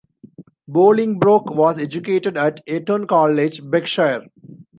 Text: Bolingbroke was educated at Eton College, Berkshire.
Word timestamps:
Bolingbroke 0.67 1.51
was 1.51 1.77
educated 1.77 2.35
at 2.35 2.63
Eton 2.67 3.05
College, 3.05 3.61
Berkshire. 3.63 4.23